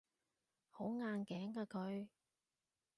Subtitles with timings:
[0.71, 2.07] 好硬頸㗎佢